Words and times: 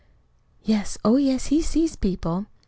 "Yes, 0.63 0.97
oh, 1.05 1.17
yes, 1.17 1.45
he 1.53 1.61
sees 1.61 1.95
people." 1.95 2.47